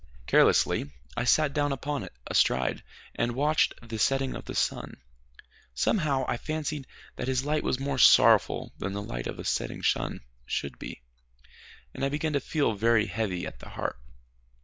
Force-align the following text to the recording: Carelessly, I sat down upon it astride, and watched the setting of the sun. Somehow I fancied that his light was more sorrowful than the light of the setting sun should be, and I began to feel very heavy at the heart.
Carelessly, 0.25 0.89
I 1.15 1.25
sat 1.25 1.53
down 1.53 1.71
upon 1.71 2.01
it 2.01 2.11
astride, 2.25 2.81
and 3.13 3.35
watched 3.35 3.75
the 3.87 3.99
setting 3.99 4.33
of 4.35 4.45
the 4.45 4.55
sun. 4.55 4.95
Somehow 5.75 6.25
I 6.27 6.37
fancied 6.37 6.87
that 7.17 7.27
his 7.27 7.45
light 7.45 7.63
was 7.63 7.79
more 7.79 7.99
sorrowful 7.99 8.73
than 8.79 8.93
the 8.93 9.03
light 9.03 9.27
of 9.27 9.37
the 9.37 9.43
setting 9.45 9.83
sun 9.83 10.21
should 10.47 10.79
be, 10.79 11.03
and 11.93 12.03
I 12.03 12.09
began 12.09 12.33
to 12.33 12.39
feel 12.39 12.73
very 12.73 13.05
heavy 13.05 13.45
at 13.45 13.59
the 13.59 13.69
heart. 13.69 13.99